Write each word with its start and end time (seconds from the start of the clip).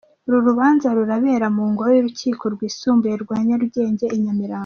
Uru 0.27 0.39
rubanza 0.47 0.87
rurabera 0.97 1.47
mu 1.55 1.63
ngoro 1.71 1.89
y’urukiko 1.93 2.43
rwisumbuye 2.53 3.15
rwa 3.23 3.37
Nyarugenge 3.47 4.07
i 4.17 4.17
Nyamirambo. 4.23 4.59